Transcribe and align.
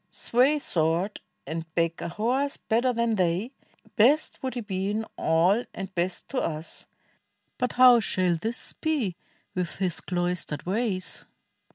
Sway 0.09 0.57
sWord, 0.57 1.19
and 1.45 1.71
back 1.75 2.01
a 2.01 2.09
horse 2.09 2.57
better 2.57 2.91
than 2.91 3.13
they, 3.17 3.51
Best 3.95 4.41
would 4.41 4.55
he 4.55 4.61
be 4.61 4.89
in 4.89 5.05
all 5.15 5.63
and 5.75 5.93
best 5.93 6.27
to 6.29 6.39
us: 6.39 6.87
But 7.59 7.73
how 7.73 7.99
shall 7.99 8.35
this 8.35 8.73
be. 8.73 9.15
with 9.53 9.75
his 9.75 10.01
cloistered 10.01 10.65
ways?" 10.65 11.27